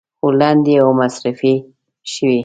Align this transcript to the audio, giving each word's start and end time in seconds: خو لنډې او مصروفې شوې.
خو 0.17 0.27
لنډې 0.39 0.75
او 0.83 0.89
مصروفې 0.99 1.53
شوې. 2.11 2.39